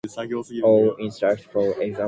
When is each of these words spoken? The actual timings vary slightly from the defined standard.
The 0.03 0.07
actual 0.19 0.43
timings 0.43 0.97
vary 0.97 1.11
slightly 1.11 1.43
from 1.43 1.61
the 1.61 1.67
defined 1.73 1.83
standard. 1.83 1.97